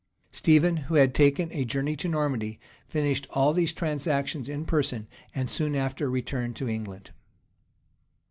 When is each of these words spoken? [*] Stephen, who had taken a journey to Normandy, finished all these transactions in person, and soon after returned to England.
[*] 0.15 0.31
Stephen, 0.31 0.77
who 0.77 0.95
had 0.95 1.13
taken 1.13 1.51
a 1.51 1.63
journey 1.63 1.95
to 1.95 2.09
Normandy, 2.09 2.59
finished 2.87 3.27
all 3.29 3.53
these 3.53 3.71
transactions 3.71 4.49
in 4.49 4.65
person, 4.65 5.07
and 5.35 5.47
soon 5.47 5.75
after 5.75 6.09
returned 6.09 6.55
to 6.55 6.67
England. 6.67 7.11